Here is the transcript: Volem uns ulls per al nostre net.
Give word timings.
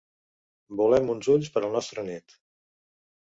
Volem 0.79 1.11
uns 1.15 1.29
ulls 1.35 1.51
per 1.57 1.63
al 1.63 1.75
nostre 1.77 2.05
net. 2.09 2.39